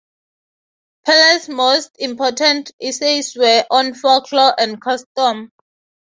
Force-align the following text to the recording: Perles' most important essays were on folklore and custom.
Perles' 1.05 1.47
most 1.47 1.91
important 1.99 2.71
essays 2.81 3.35
were 3.35 3.63
on 3.69 3.93
folklore 3.93 4.59
and 4.59 4.81
custom. 4.81 5.51